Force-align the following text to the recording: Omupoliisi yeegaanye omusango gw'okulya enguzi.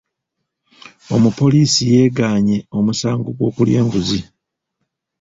Omupoliisi 1.15 1.81
yeegaanye 1.93 2.57
omusango 2.77 3.29
gw'okulya 3.37 3.77
enguzi. 3.81 4.19